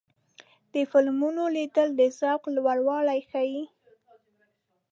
[0.73, 3.63] د فلمونو لیدل د ذوق لوړوالی ښيي.